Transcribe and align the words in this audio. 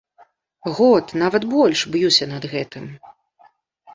Год, 0.77 1.05
нават 1.23 1.43
больш 1.51 1.79
б'юся 1.95 2.25
над 2.33 2.43
гэтым. 2.53 2.87